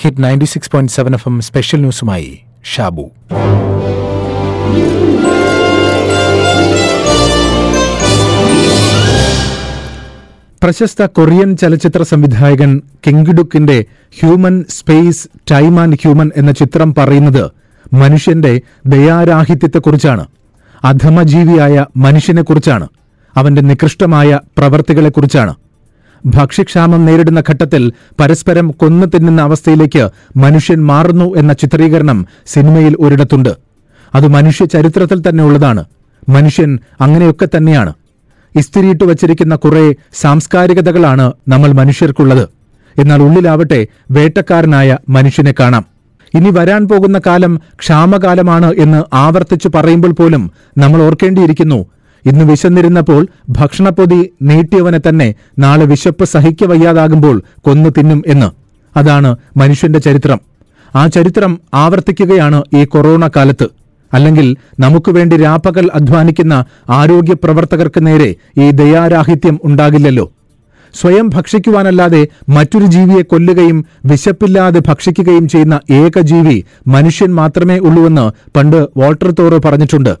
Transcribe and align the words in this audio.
Hit 0.00 0.24
ninety 0.24 0.44
six 0.44 0.70
point 0.70 0.92
seven 0.92 1.14
F 1.14 1.28
M 1.28 1.40
special 1.40 1.78
ന്യൂസുമായി 1.78 2.38
Shabu. 2.64 3.10
പ്രശസ്ത 10.62 11.06
Korean 11.06 11.56
ചലച്ചിത്ര 11.56 12.02
സംവിധായകൻ 12.02 12.82
കിങ്ഡുക്കിന്റെ 13.06 13.84
human 14.20 14.64
space 14.70 15.28
time 15.50 15.80
and 15.80 15.96
human 16.02 16.30
എന്ന 16.36 16.52
ചിത്രം 16.52 16.94
പറയുന്നത് 16.94 17.50
മനുഷ്യന്റെ 17.94 18.60
ദയാരാഹിത്യത്തെക്കുറിച്ചാണ്. 18.86 20.26
അധമജീവിയായ 20.84 21.86
മനുഷ്യനെക്കുറിച്ചാണ്. 21.96 22.88
അവന്റെ 23.36 23.60
നികൃഷ്ടമായ 23.60 24.40
പ്രവർത്തികളെക്കുറിച്ചാണ്. 24.58 25.54
ഭക്ഷ്യക്ഷാമം 26.26 27.06
നേരിടുന്ന 27.06 27.42
ഘട്ടത്തിൽ 27.50 27.92
പരസ്പരം 28.20 28.70
കൊന്നു 28.70 29.06
തിന്നുന്ന 29.06 29.42
അവസ്ഥയിലേക്ക് 29.42 30.08
മനുഷ്യൻ 30.36 30.86
മാറുന്നു 30.86 31.34
എന്ന 31.36 31.52
ചിത്രീകരണം 31.52 32.26
സിനിമയിൽ 32.46 32.96
ഒരിടത്തുണ്ട്. 33.00 33.56
അത് 34.14 34.28
മനുഷ്യ 34.28 34.64
ചരിത്രത്തിൽ 34.64 35.28
തന്നെ 35.28 35.44
ഉള്ളതാണ്. 35.44 35.84
മനുഷ്യൻ 36.28 36.78
അങ്ങനെയൊക്കെ 37.00 37.48
തന്നെയാണ്. 37.56 37.92
ഇസ്തിരിയിട്ട് 38.56 39.04
വച്ചിരിക്കുന്ന 39.04 39.56
കുറെ 39.56 39.94
സാംസ്കാരികതകളാണ് 40.12 41.32
നമ്മൾ 41.48 41.72
മനുഷ്യർക്കുള്ളത്. 41.72 42.48
എന്നാൽ 42.98 43.22
ഉള്ളിലാവട്ടെ 43.22 43.86
വേട്ടക്കാരനായ 44.10 44.98
മനുഷ്യനെ 45.08 45.54
കാണാം. 45.60 45.84
ഇനി 46.34 46.50
വരാൻ 46.50 46.88
പോകുന്ന 46.88 47.20
കാലം 47.26 47.60
ക്ഷാമകാലമാണ് 47.80 48.74
എന്ന് 48.74 49.04
ആവർത്തിച്ചു 49.12 49.70
പറയുമ്പോൾ 49.74 50.10
പോലും 50.10 50.50
നമ്മൾ 50.78 51.02
ഓർക്കേണ്ടിയിരിക്കുന്നു 51.02 51.86
ഇന്ന് 52.26 52.44
വിശന്നിരുന്നപ്പോൾ 52.44 53.26
ഭക്ഷണപ്പൊതി 53.48 54.30
നീട്ടിയവനെ 54.42 54.98
തന്നെ 54.98 55.34
നാളെ 55.58 55.84
വിശപ്പ് 55.84 56.24
സഹിക്കവയ്യാതാകുമ്പോൾ 56.24 57.42
കൊന്നു 57.60 57.90
തിന്നും 57.98 58.22
എന്ന്. 58.26 58.50
അതാണ് 58.98 59.36
മനുഷ്യന്റെ 59.56 59.98
ചരിത്രം. 59.98 60.40
ആ 60.96 61.06
ചരിത്രം 61.06 61.60
ആവർത്തിക്കുകയാണ് 61.74 62.62
ഈ 62.76 62.84
കൊറോണ 62.84 63.28
കാലത്ത്. 63.28 63.68
അല്ലെങ്കിൽ 64.14 64.56
നമുക്ക് 64.80 65.10
വേണ്ടി 65.10 65.36
രാപ്പകൽ 65.36 65.90
അധ്വാനിക്കുന്ന 65.94 66.64
ആരോഗ്യ 66.90 67.34
പ്രവർത്തകർക്ക് 67.34 68.06
നേരെ 68.06 68.34
ഈ 68.58 68.70
ദയാരാഹിത്യം 68.70 69.60
ഉണ്ടാകില്ലല്ലോ. 69.64 70.32
സ്വയം 71.00 71.28
ഭക്ഷിക്കുവാനല്ലാതെ 71.28 72.28
മറ്റൊരു 72.48 72.86
ജീവിയെ 72.86 73.22
കൊല്ലുകയും 73.22 73.84
വിശപ്പില്ലാതെ 74.04 74.80
ഭക്ഷിക്കുകയും 74.88 75.48
ചെയ്യുന്ന 75.48 75.80
ഏക 75.90 76.20
ജീവി 76.20 76.64
മനുഷ്യൻ 76.86 77.34
മാത്രമേ 77.34 77.78
ഉള്ളൂവെന്ന് 77.78 78.50
പണ്ട് 78.56 78.88
വാൾട്ടർ 78.96 79.30
തോറോ 79.30 79.58
പറഞ്ഞിട്ടുണ്ട്. 79.58 80.16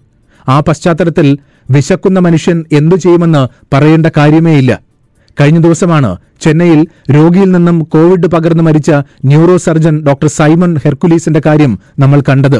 ആ 0.48 0.60
പശ്ചാത്തലത്തിൽ 0.60 1.38
വിശക്കുന്ന 1.70 2.18
മനുഷ്യൻ 2.18 2.64
എന്തു 2.72 2.96
ചെയ്യുമെന്ന് 2.96 3.42
പറയേണ്ട 3.74 4.06
കാര്യമേയില്ല. 4.16 4.80
കഴിഞ്ഞ 5.40 5.58
ദിവസമാണ് 5.58 6.16
ചെന്നൈയിൽ 6.40 6.86
രോഗിയിൽ 7.10 7.50
നിന്നും 7.50 7.82
കോവിഡ് 7.82 8.26
പകർന്നു 8.26 8.62
മരിച്ച 8.62 8.90
ന്യൂറോ 9.24 9.56
സർജൻ 9.56 10.04
ഡോക്ടർ 10.06 10.28
സൈമൺ 10.28 10.76
ഹെർക്കുലീസിന്റെ 10.84 11.42
കാര്യം 11.46 11.78
നമ്മൾ 11.98 12.22
കണ്ടത്. 12.28 12.58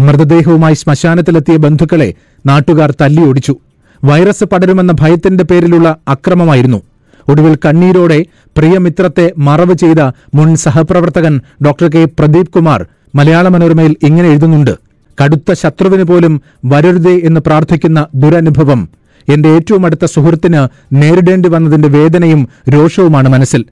മൃതദേഹവുമായി 0.00 0.74
ശ്മശാനത്തിലെത്തിയ 0.74 1.56
ബന്ധുക്കളെ 1.56 2.14
നാട്ടുകാർ 2.46 2.94
തല്ലിയൊടിച്ചു 3.00 3.56
വൈറസ് 4.04 4.44
പടരുമെന്ന 4.44 4.92
ഭയത്തിന്റെ 5.00 5.44
പേരിലുള്ള 5.44 5.96
അക്രമമായിരുന്നു. 6.08 6.82
ഒടുവിൽ 7.28 7.58
കണ്ണീരോടെ 7.66 8.26
പ്രിയമിത്രത്തെ 8.56 9.32
മറവ് 9.38 9.74
ചെയ്ത 9.74 10.00
മുൻ 10.34 10.56
സഹപ്രവർത്തകൻ 10.56 11.40
ഡോക്ടർ 11.66 11.88
കെ. 11.88 12.04
പ്രദീപ് 12.04 12.48
കുമാർ 12.48 12.86
മലയാള 13.14 13.48
മനോരമയിൽ 13.48 13.96
ഇങ്ങനെ 14.02 14.28
എഴുതുന്നുണ്ട്. 14.28 14.89
കടുത്ത 15.20 15.52
ശത്രുവിന് 15.52 16.02
പോലും 16.02 16.42
വരരുതേ 16.64 17.20
എന്ന് 17.24 17.40
പ്രാർത്ഥിക്കുന്ന 17.40 18.06
ദുരനുഭവം. 18.14 18.88
എന്റെ 19.28 19.48
ഏറ്റവും 19.48 19.86
അടുത്ത 19.86 20.04
സുഹൃത്തിന് 20.04 20.68
നേരിടേണ്ടി 20.92 21.48
വന്നതിന്റെ 21.48 21.88
വേദനയും 21.88 22.48
രോഷവുമാണ് 22.68 23.28
മനസ്സിൽ. 23.28 23.64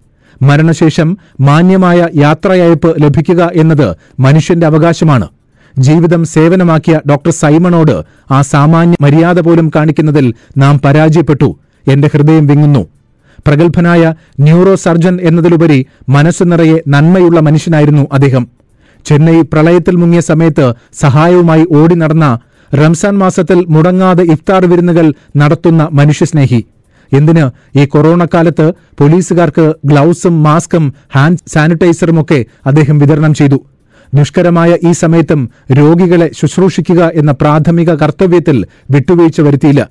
മരണശേഷം 0.42 1.18
മാന്യമായ 1.40 2.08
യാത്രയയപ്പ് 2.16 3.02
ലഭിക്കുക 3.02 3.50
എന്നത് 3.54 3.96
മനുഷ്യന്റെ 4.20 4.66
അവകാശമാണ്. 4.66 5.28
ജീവിതം 5.78 6.24
സേവനമാക്കിയ 6.24 7.00
ഡോക്ടർ 7.10 7.30
സൈമണോട് 7.30 8.02
ആ 8.30 8.42
സാമാന്യ 8.42 8.96
മര്യാദ 9.00 9.40
പോലും 9.40 9.70
കാണിക്കുന്നതിൽ 9.76 10.34
നാം 10.56 10.80
പരാജയപ്പെട്ടു. 10.84 11.58
എന്റെ 11.88 12.10
ഹൃദയം 12.14 12.46
വിങ്ങുന്നു. 12.46 12.86
പ്രഗത്ഭനായ 13.46 14.14
ന്യൂറോ 14.40 14.74
സർജൻ 14.74 15.18
എന്നതിലുപരി 15.22 15.86
മനസ്സു 16.08 16.44
നിറയെ 16.44 16.78
നന്മയുള്ള 16.88 17.40
മനുഷ്യനായിരുന്നു 17.40 18.06
അദ്ദേഹം. 18.12 18.48
ചെന്നൈ 19.04 19.42
പ്രളയത്തിൽ 19.42 19.96
മുങ്ങിയ 19.96 20.20
സമയത്ത് 20.20 20.74
സഹായവുമായി 20.92 21.66
ഓടി 21.70 21.94
നടന്ന 21.94 22.38
റംസാൻ 22.74 23.18
മാസത്തിൽ 23.18 23.64
മുടങ്ങാതെ 23.68 24.24
ഇഫ്താർ 24.24 24.66
വിരുന്നുകൾ 24.66 25.14
നടത്തുന്ന 25.36 25.88
മനുഷ്യസ്നേഹി. 25.92 26.64
എന്തിന്? 27.12 27.78
ഈ 27.78 27.84
കൊറോണ 27.84 28.24
കാലത്ത് 28.24 28.72
പോലീസുകാർക്ക് 29.00 29.74
ഗ്ലൗസും 29.84 30.42
മാസ്കും 30.42 30.94
ഹാൻഡ് 31.14 31.38
സാനിറ്റൈസറും 31.46 32.22
ഒക്കെ 32.22 32.44
അദ്ദേഹം 32.66 32.98
വിതരണം 32.98 33.34
ചെയ്തു. 33.34 33.60
ദുഷ്കരമായ 34.14 34.78
ഈ 34.88 34.92
സമയത്തും 34.92 35.50
രോഗികളെ 35.72 36.30
ശുശ്രൂഷിക്കുക 36.40 37.10
എന്ന 37.14 37.32
പ്രാഥമിക 37.32 37.94
കർത്തവ്യത്തിൽ 37.94 38.66
വിട്ടുവീഴ്ച 38.90 39.40
വരുത്തിയില്ല. 39.40 39.88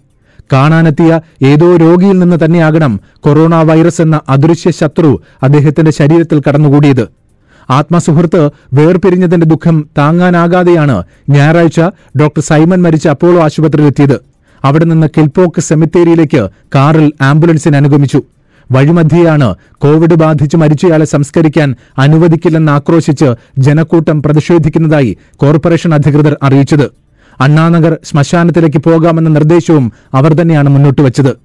കാണാനെത്തിയ 0.53 1.21
ഏതോ 1.43 1.75
രോഗിയിൽ 1.75 2.19
നിന്ന് 2.19 2.37
തന്നെയാകണം 2.45 2.99
കൊറോണ 3.19 3.55
വൈറസ് 3.55 4.01
എന്ന 4.01 4.21
അദൃശ്യ 4.29 4.71
ശത്രു 4.71 5.21
അദ്ദേഹത്തിന്റെ 5.43 5.91
ശരീരത്തിൽ 5.91 6.41
കടന്നുകൂടിയത്. 6.49 7.26
ആത്മസുഹൃത്ത് 7.69 8.49
വേർപിരിഞ്ഞതിന്റെ 8.73 9.47
ദുഃഖം 9.47 9.89
താങ്ങാനാകാതെയാണ് 9.97 11.03
ഞായറാഴ്ച 11.29 11.81
ഡോക്ടർ 12.19 12.41
സൈമൺ 12.41 12.81
മരിച്ച 12.81 13.07
അപ്പോളോ 13.07 13.43
ആശുപത്രിയിലെത്തിയത്. 13.43 14.19
അവിടെ 14.65 14.85
നിന്ന് 14.85 15.07
കിൽപോക്ക് 15.07 15.61
സെമിത്തേരിയിലേക്ക് 15.61 16.49
കാറിൽ 16.75 17.11
ആംബുലൻസിന് 17.21 17.75
അനുഗമിച്ചു. 17.75 18.21
വഴിമധ്യയാണ് 18.71 19.55
കോവിഡ് 19.77 20.15
ബാധിച്ച് 20.15 20.57
മരിച്ചയാളെ 20.57 21.05
സംസ്കരിക്കാൻ 21.05 21.75
അനുവദിക്കില്ലെന്ന് 21.97 22.71
ആക്രോശിച്ച് 22.71 23.35
ജനക്കൂട്ടം 23.57 24.23
പ്രതിഷേധിക്കുന്നതായി 24.23 25.17
കോർപ്പറേഷൻ 25.35 25.93
അധികൃതർ 25.93 26.37
അറിയിച്ചത്. 26.43 26.89
അണ്ണാനഗർ 27.41 27.97
ശ്മശാനത്തിലേക്ക് 28.03 28.77
പോകാമെന്ന 28.77 29.29
നിർദ്ദേശവും 29.29 29.91
അവർ 30.13 30.33
തന്നെയാണ് 30.33 30.69
മുന്നോട്ട് 30.69 31.01
വച്ചത്. 31.01 31.37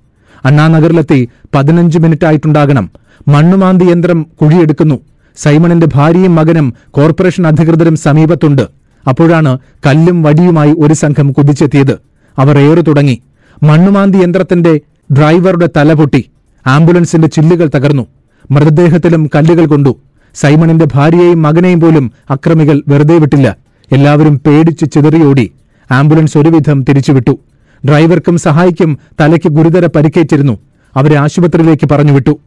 അണ്ണാനഗറിലെത്തി 0.44 1.28
പതിനഞ്ച് 1.54 1.99
മിനിറ്റ് 1.99 2.25
ആയിട്ടുണ്ടാകണം 2.25 2.91
മണ്ണുമാന്തി 3.28 3.84
യന്ത്രം 3.84 4.27
കുഴിയെടുക്കുന്നു. 4.43 5.12
സൈമണിന്റെ 5.37 5.87
ഭാര്യയും 5.94 6.34
മകനും 6.34 6.75
കോർപ്പറേഷൻ 6.91 7.47
അധികൃതരും 7.47 7.97
സമീപത്തുണ്ട്. 7.97 8.62
അപ്പോഴാണ് 9.09 9.59
കല്ലും 9.87 10.22
വടിയുമായി 10.22 10.75
ഒരു 10.78 10.94
സംഘം 10.94 11.32
കുതിച്ചെത്തിയത്. 11.32 11.98
അവർ 12.38 12.59
ഏറു 12.59 12.81
തുടങ്ങി. 12.81 13.22
മണ്ണുമാന്തി 13.62 14.19
യന്ത്രത്തിന്റെ 14.19 14.81
ഡ്രൈവറുടെ 15.12 15.69
തല 15.76 15.92
പൊട്ടി. 15.92 16.31
ആംബുലൻസിന്റെ 16.66 17.28
ചില്ലുകൾ 17.28 17.71
തകർന്നു. 17.75 18.06
മൃതദേഹത്തിലും 18.50 19.31
കല്ലുകൾ 19.34 19.66
കൊണ്ടു. 19.66 19.97
സൈമണിന്റെ 20.34 20.87
ഭാര്യയെയും 20.94 21.42
മകനെയും 21.42 21.81
പോലും 21.81 22.12
അക്രമികൾ 22.31 22.82
വെറുതെ 22.88 23.19
വിട്ടില്ല. 23.19 23.56
എല്ലാവരും 23.92 24.41
പേടിച്ച് 24.47 24.84
ചിതറിയോടി. 24.92 25.53
ആംബുലൻസ് 25.91 26.38
ഒരുവിധം 26.38 26.84
തിരിച്ചുവിട്ടു. 26.88 27.38
ഡ്രൈവർക്കും 27.88 28.38
സഹായിക്കും 28.38 28.98
തലയ്ക്ക് 29.21 29.48
ഗുരുതര 29.48 29.87
പരിക്കേറ്റിരുന്നു. 29.87 30.59
അവരെ 30.97 31.16
ആശുപത്രിയിലേക്ക് 31.16 31.88
പറഞ്ഞുവിട്ടു. 31.88 32.38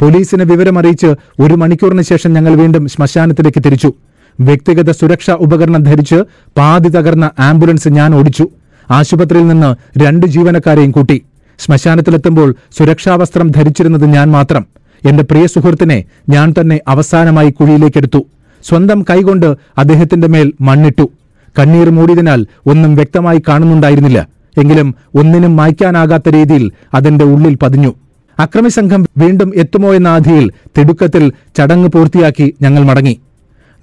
പോലീസിനെ 0.00 0.44
വിവരമറിയിച്ച് 0.44 1.06
ഒരു 1.40 1.54
മണിക്കൂറിന് 1.54 2.02
ശേഷം 2.02 2.32
ഞങ്ങൾ 2.32 2.54
വീണ്ടും 2.54 2.88
ശ്മശാനത്തിലേക്ക് 2.88 3.62
തിരിച്ചു. 3.64 3.92
വ്യക്തിഗത 4.40 4.90
സുരക്ഷാ 4.90 5.32
ഉപകരണം 5.32 5.82
ധരിച്ച് 5.82 6.24
പാതി 6.58 6.88
തകർന്ന 6.88 7.30
ആംബുലൻസ് 7.38 7.88
ഞാൻ 7.88 8.14
ഓടിച്ചു. 8.14 8.48
ആശുപത്രിയിൽ 8.90 9.48
നിന്ന് 9.48 9.98
രണ്ട് 9.98 10.26
ജീവനക്കാരെയും 10.26 10.90
കൂട്ടി. 10.90 11.22
ശ്മശാനത്തിലെത്തുമ്പോൾ 11.58 12.54
സുരക്ഷാവസ്ത്രം 12.78 13.50
ധരിച്ചിരുന്നത് 13.50 14.06
ഞാൻ 14.06 14.30
മാത്രം. 14.30 14.66
എന്റെ 15.08 15.22
പ്രിയ 15.22 15.46
സുഹൃത്തിനെ 15.46 16.04
ഞാൻ 16.28 16.54
തന്നെ 16.60 16.80
അവസാനമായി 16.88 17.50
കുഴിയിലേക്കെടുത്തു. 17.50 18.26
സ്വന്തം 18.64 19.02
കൈകൊണ്ട് 19.02 19.46
അദ്ദേഹത്തിന്റെ 19.78 20.28
മേൽ 20.28 20.52
മണ്ണിട്ടു. 20.60 21.10
കണ്ണീർ 21.58 21.90
മൂടിയതിനാൽ 21.90 22.46
ഒന്നും 22.66 22.94
വ്യക്തമായി 22.94 23.42
കാണുന്നുണ്ടായിരുന്നില്ല. 23.48 24.28
എങ്കിലും 24.58 24.94
ഒന്നിനും 25.14 25.56
മായ്ക്കാനാകാത്ത 25.56 26.28
രീതിയിൽ 26.28 26.72
അതിന്റെ 26.94 27.24
ഉള്ളിൽ 27.24 27.54
പതിഞ്ഞു. 27.54 27.94
അക്രമി 28.42 28.68
സംഘം 28.68 29.06
വീണ്ടും 29.18 29.52
എത്തുമോ 29.56 29.94
എന്ന 29.94 30.08
ആധിയിൽ 30.08 30.50
തിടുക്കത്തിൽ 30.78 31.32
ചടങ്ങ് 31.58 31.88
പൂർത്തിയാക്കി 31.88 32.54
ഞങ്ങൾ 32.62 32.82
മടങ്ങി. 32.82 33.14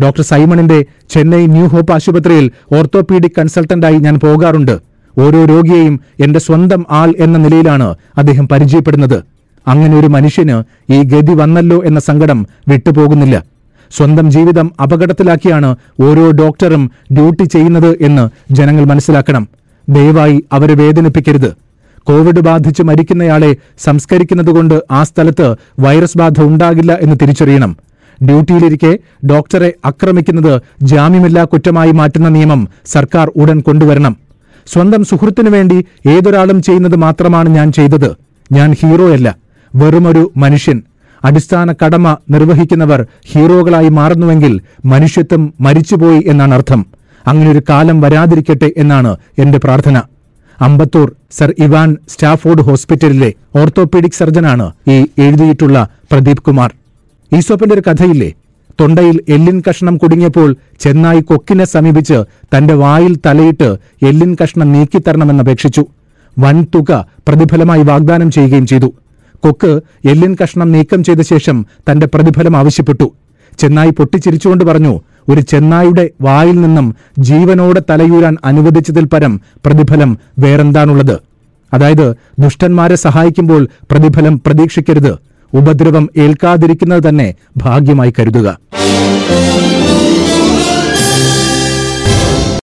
ഡോക്ടർ 0.04 0.24
സൈമണിന്റെ 0.24 0.86
ചെന്നൈ 1.10 1.46
ന്യൂ 1.46 1.66
ഹോപ്പ് 1.66 1.94
ആശുപത്രിയിൽ 1.94 2.52
ഓർത്തോപീഡിക് 2.78 3.36
കൺസൾട്ടന്റായി 3.38 3.98
ഞാൻ 4.06 4.20
പോകാറുണ്ട്. 4.24 4.76
ഓരോ 5.18 5.46
രോഗിയെയും 5.46 6.00
എന്റെ 6.20 6.40
സ്വന്തം 6.40 6.86
ആൾ 6.92 7.14
എന്ന 7.18 7.38
നിലയിലാണ് 7.38 7.88
അദ്ദേഹം 8.18 8.48
പരിചയപ്പെടുന്നത്. 8.48 9.18
അങ്ങനെ 9.68 10.00
ഒരു 10.00 10.08
മനുഷ്യന് 10.08 10.58
ഈ 10.94 11.04
ഗതി 11.04 11.34
വന്നല്ലോ 11.34 11.82
എന്ന 11.86 12.00
സങ്കടം 12.00 12.48
വിട്ടുപോകുന്നില്ല. 12.68 13.44
സ്വന്തം 13.92 14.32
ജീവിതം 14.32 14.72
അപകടത്തിലാക്കിയാണ് 14.84 15.76
ഓരോ 16.00 16.32
ഡോക്ടറും 16.32 16.92
ഡ്യൂട്ടി 17.14 17.44
ചെയ്യുന്നത് 17.44 17.92
എന്ന് 18.02 18.26
ജനങ്ങൾ 18.54 18.84
മനസ്സിലാക്കണം. 18.84 19.50
ദയവായി 19.90 20.44
അവരെ 20.54 20.74
വേദനിപ്പിക്കരുത്. 20.74 21.52
കോവിഡ് 22.04 22.40
ബാധിച്ച് 22.40 22.84
മരിക്കുന്നയാളെ 22.84 23.56
സംസ്കരിക്കുന്നതുകൊണ്ട് 23.80 24.84
ആ 24.92 25.04
സ്ഥലത്ത് 25.04 25.56
വൈറസ് 25.80 26.18
ബാധ 26.18 26.42
ഉണ്ടാകില്ല 26.42 26.98
എന്ന് 27.02 27.16
തിരിച്ചറിയണം. 27.22 27.78
ഡ്യൂട്ടിയിലിരിക്കെ 28.24 28.98
ഡോക്ടറെ 29.26 29.74
ആക്രമിക്കുന്നത് 29.86 30.62
ജാമ്യമില്ലാ 30.82 31.44
കുറ്റമായി 31.44 31.92
മാറ്റുന്ന 31.92 32.30
നിയമം 32.30 32.68
സർക്കാർ 32.86 33.32
ഉടൻ 33.36 33.60
കൊണ്ടുവരണം. 33.60 34.18
സ്വന്തം 34.74 35.06
സുഹൃത്തിനു 35.06 35.50
വേണ്ടി 35.50 35.86
ഏതൊരാളും 36.10 36.62
ചെയ്യുന്നത് 36.62 36.96
മാത്രമാണ് 36.96 37.50
ഞാൻ 37.50 37.72
ചെയ്തത്. 37.72 38.16
ഞാൻ 38.52 38.76
ഹീറോയല്ല 38.82 39.36
വെറുമൊരു 39.76 40.32
മനുഷ്യൻ. 40.38 40.82
അടിസ്ഥാന 41.26 41.74
കടമ 41.86 42.18
നിർവഹിക്കുന്നവർ 42.30 43.08
ഹീറോകളായി 43.32 43.90
മാറുന്നുവെങ്കിൽ 43.90 44.62
മനുഷ്യത്വം 44.86 45.54
മരിച്ചുപോയി 45.62 46.24
എന്നാണ് 46.28 46.54
അർത്ഥം. 46.54 46.86
അങ്ങനെയൊരു 47.28 47.62
കാലം 47.70 48.02
വരാതിരിക്കട്ടെ 48.02 48.72
എന്നാണ് 48.78 49.18
എന്റെ 49.38 49.58
പ്രാർത്ഥന. 49.58 50.02
അമ്പത്തൂർ 50.62 51.12
സർ 51.32 51.54
ഇവാൻ 51.60 51.98
സ്റ്റാഫോർഡ് 52.10 52.62
ഹോസ്പിറ്റലിലെ 52.62 53.34
ഓർത്തോപീഡിക് 53.56 54.18
സർജനാണ് 54.18 54.72
ഈ 54.88 54.96
എഴുതിയിട്ടുള്ള 55.20 55.88
പ്രദീപ് 56.12 56.42
കുമാർ. 56.42 56.74
ഈസോപ്പിന്റെ 57.38 57.76
ഒരു 57.76 57.84
കഥയില്ലേ? 57.88 58.34
തൊണ്ടയിൽ 58.80 59.20
എല്ലിൻ 59.30 59.64
കഷ്ണം 59.70 59.98
കുടുങ്ങിയപ്പോൾ 59.98 60.56
ചെന്നായി 60.80 61.22
കൊക്കിനെ 61.22 61.66
സമീപിച്ച് 61.66 62.24
തന്റെ 62.58 62.74
വായിൽ 62.74 63.18
തലയിട്ട് 63.26 63.70
എല്ലിൻ 64.02 64.38
കഷ്ണം 64.44 64.72
നീക്കിത്തരണമെന്നപേക്ഷിച്ചു 64.72 65.86
വൻ 66.40 66.66
തുക 66.76 67.06
പ്രതിഫലമായി 67.28 67.84
വാഗ്ദാനം 67.84 68.32
ചെയ്യുകയും 68.32 68.68
ചെയ്തു. 68.68 68.94
കൊക്ക് 69.44 69.82
എല്ലിൻ 70.10 70.38
കഷ്ണം 70.44 70.72
നീക്കം 70.72 71.04
ചെയ്ത 71.04 71.20
ശേഷം 71.20 71.66
തന്റെ 71.92 72.06
പ്രതിഫലം 72.06 72.58
ആവശ്യപ്പെട്ടു. 72.58 73.12
ചെന്നായി 73.60 73.90
പൊട്ടിച്ചിരിച്ചുകൊണ്ട് 73.90 74.64
പറഞ്ഞു 74.64 75.00
ഒരു 75.30 75.42
ചെന്നായുടെ 75.42 76.10
വായിൽ 76.22 76.62
നിന്നും 76.62 76.96
ജീവനോടെ 77.20 77.82
തലയൂരാൻ 77.90 78.38
അനുവദിച്ചതിൽ 78.46 79.06
പരം 79.06 79.42
പ്രതിഫലം 79.66 80.18
വേറെന്താണുള്ളത്? 80.40 81.20
അതായത് 81.74 82.16
ദുഷ്ടന്മാരെ 82.40 82.96
സഹായിക്കുമ്പോൾ 82.96 83.68
പ്രതിഫലം 83.92 84.42
പ്രതീക്ഷിക്കരുത്. 84.46 85.14
ഉപദ്രവം 85.54 86.10
ഏൽക്കാതിരിക്കുന്നത് 86.18 87.10
തന്നെ 87.10 87.34
ഭാഗ്യമായി 87.58 88.14
കരുതുക. 88.20 88.58